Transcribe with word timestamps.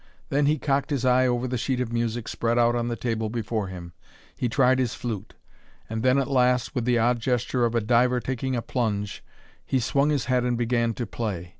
Then 0.29 0.47
he 0.47 0.57
cocked 0.57 0.89
his 0.89 1.05
eye 1.05 1.27
over 1.27 1.47
the 1.47 1.59
sheet 1.59 1.79
of 1.79 1.93
music 1.93 2.27
spread 2.27 2.57
out 2.57 2.75
on 2.75 2.87
the 2.87 2.95
table 2.95 3.29
before 3.29 3.67
him. 3.67 3.93
He 4.35 4.49
tried 4.49 4.79
his 4.79 4.95
flute. 4.95 5.35
And 5.87 6.01
then 6.01 6.17
at 6.17 6.27
last, 6.27 6.73
with 6.73 6.85
the 6.85 6.97
odd 6.97 7.19
gesture 7.19 7.65
of 7.65 7.75
a 7.75 7.81
diver 7.81 8.19
taking 8.19 8.55
a 8.55 8.63
plunge, 8.63 9.23
he 9.63 9.79
swung 9.79 10.09
his 10.09 10.25
head 10.25 10.43
and 10.43 10.57
began 10.57 10.95
to 10.95 11.05
play. 11.05 11.49